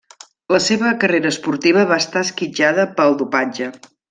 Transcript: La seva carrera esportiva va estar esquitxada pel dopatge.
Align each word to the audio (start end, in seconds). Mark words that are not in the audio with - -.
La 0.53 0.59
seva 0.67 0.93
carrera 1.03 1.31
esportiva 1.33 1.85
va 1.93 2.01
estar 2.05 2.25
esquitxada 2.29 2.89
pel 2.97 3.19
dopatge. 3.25 3.71